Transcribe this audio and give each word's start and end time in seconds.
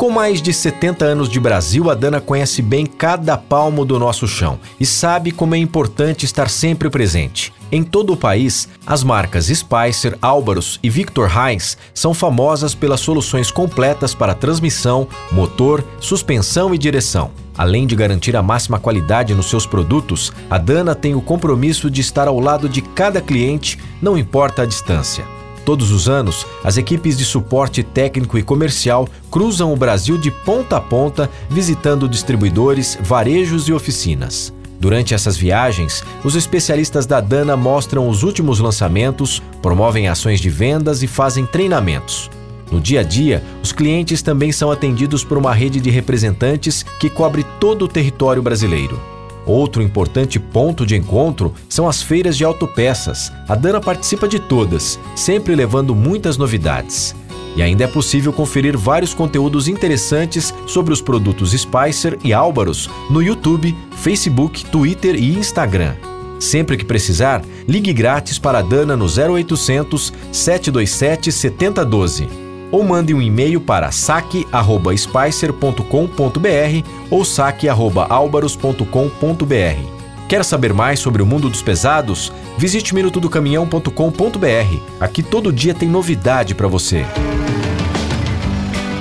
Com 0.00 0.08
mais 0.08 0.40
de 0.40 0.50
70 0.50 1.04
anos 1.04 1.28
de 1.28 1.38
Brasil, 1.38 1.90
a 1.90 1.94
Dana 1.94 2.22
conhece 2.22 2.62
bem 2.62 2.86
cada 2.86 3.36
palmo 3.36 3.84
do 3.84 3.98
nosso 3.98 4.26
chão 4.26 4.58
e 4.80 4.86
sabe 4.86 5.30
como 5.30 5.54
é 5.54 5.58
importante 5.58 6.24
estar 6.24 6.48
sempre 6.48 6.88
presente. 6.88 7.52
Em 7.70 7.82
todo 7.82 8.14
o 8.14 8.16
país, 8.16 8.66
as 8.86 9.04
marcas 9.04 9.48
Spicer, 9.48 10.16
Álvaros 10.22 10.80
e 10.82 10.88
Victor 10.88 11.30
Heinz 11.30 11.76
são 11.92 12.14
famosas 12.14 12.74
pelas 12.74 13.00
soluções 13.00 13.50
completas 13.50 14.14
para 14.14 14.32
transmissão, 14.32 15.06
motor, 15.30 15.84
suspensão 16.00 16.74
e 16.74 16.78
direção. 16.78 17.30
Além 17.58 17.86
de 17.86 17.94
garantir 17.94 18.34
a 18.34 18.42
máxima 18.42 18.80
qualidade 18.80 19.34
nos 19.34 19.50
seus 19.50 19.66
produtos, 19.66 20.32
a 20.48 20.56
Dana 20.56 20.94
tem 20.94 21.14
o 21.14 21.20
compromisso 21.20 21.90
de 21.90 22.00
estar 22.00 22.26
ao 22.26 22.40
lado 22.40 22.70
de 22.70 22.80
cada 22.80 23.20
cliente, 23.20 23.78
não 24.00 24.16
importa 24.16 24.62
a 24.62 24.66
distância. 24.66 25.39
Todos 25.64 25.90
os 25.90 26.08
anos, 26.08 26.46
as 26.64 26.76
equipes 26.76 27.16
de 27.16 27.24
suporte 27.24 27.82
técnico 27.82 28.38
e 28.38 28.42
comercial 28.42 29.08
cruzam 29.30 29.72
o 29.72 29.76
Brasil 29.76 30.16
de 30.16 30.30
ponta 30.30 30.76
a 30.76 30.80
ponta, 30.80 31.30
visitando 31.48 32.08
distribuidores, 32.08 32.98
varejos 33.02 33.68
e 33.68 33.72
oficinas. 33.72 34.52
Durante 34.80 35.12
essas 35.12 35.36
viagens, 35.36 36.02
os 36.24 36.34
especialistas 36.34 37.04
da 37.04 37.20
Dana 37.20 37.54
mostram 37.54 38.08
os 38.08 38.22
últimos 38.22 38.60
lançamentos, 38.60 39.42
promovem 39.60 40.08
ações 40.08 40.40
de 40.40 40.48
vendas 40.48 41.02
e 41.02 41.06
fazem 41.06 41.44
treinamentos. 41.44 42.30
No 42.72 42.80
dia 42.80 43.00
a 43.00 43.02
dia, 43.02 43.42
os 43.62 43.72
clientes 43.72 44.22
também 44.22 44.52
são 44.52 44.70
atendidos 44.70 45.22
por 45.22 45.36
uma 45.36 45.52
rede 45.52 45.80
de 45.80 45.90
representantes 45.90 46.82
que 46.98 47.10
cobre 47.10 47.44
todo 47.58 47.84
o 47.84 47.88
território 47.88 48.42
brasileiro. 48.42 48.98
Outro 49.46 49.82
importante 49.82 50.38
ponto 50.38 50.84
de 50.84 50.96
encontro 50.96 51.52
são 51.68 51.88
as 51.88 52.02
feiras 52.02 52.36
de 52.36 52.44
autopeças. 52.44 53.32
A 53.48 53.54
Dana 53.54 53.80
participa 53.80 54.28
de 54.28 54.38
todas, 54.38 54.98
sempre 55.16 55.54
levando 55.54 55.94
muitas 55.94 56.36
novidades. 56.36 57.14
E 57.56 57.62
ainda 57.62 57.84
é 57.84 57.86
possível 57.86 58.32
conferir 58.32 58.76
vários 58.78 59.12
conteúdos 59.12 59.66
interessantes 59.66 60.54
sobre 60.66 60.92
os 60.92 61.00
produtos 61.00 61.50
Spicer 61.50 62.18
e 62.22 62.32
Álvaros 62.32 62.88
no 63.10 63.22
YouTube, 63.22 63.76
Facebook, 63.96 64.64
Twitter 64.66 65.16
e 65.16 65.36
Instagram. 65.36 65.94
Sempre 66.38 66.76
que 66.76 66.84
precisar, 66.84 67.42
ligue 67.66 67.92
grátis 67.92 68.38
para 68.38 68.60
a 68.60 68.62
Dana 68.62 68.96
no 68.96 69.06
0800 69.06 70.12
727 70.32 71.32
7012 71.32 72.39
ou 72.70 72.84
mande 72.84 73.14
um 73.14 73.22
e-mail 73.22 73.60
para 73.60 73.90
saque@spicer.com.br 73.90 76.88
ou 77.10 77.24
saque@albaros.com.br. 77.24 80.00
Quer 80.28 80.44
saber 80.44 80.72
mais 80.72 81.00
sobre 81.00 81.22
o 81.22 81.26
mundo 81.26 81.48
dos 81.48 81.62
pesados? 81.62 82.32
Visite 82.56 82.94
minutodocaminhão.com.br. 82.94 84.76
Aqui 85.00 85.24
todo 85.24 85.52
dia 85.52 85.74
tem 85.74 85.88
novidade 85.88 86.54
para 86.54 86.68
você. 86.68 87.04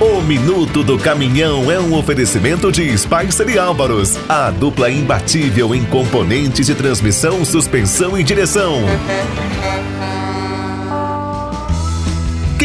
O 0.01 0.21
Minuto 0.21 0.81
do 0.81 0.97
Caminhão 0.97 1.69
é 1.69 1.77
um 1.77 1.93
oferecimento 1.93 2.71
de 2.71 2.97
Spicer 2.97 3.49
e 3.49 3.59
Álvaros, 3.59 4.17
a 4.29 4.49
dupla 4.49 4.89
imbatível 4.89 5.75
em 5.75 5.83
componentes 5.83 6.67
de 6.67 6.73
transmissão, 6.73 7.43
suspensão 7.43 8.17
e 8.17 8.23
direção. 8.23 8.77